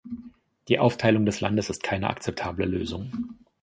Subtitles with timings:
[0.67, 3.37] Die Aufteilung des Landes ist keine akzeptable Lösung.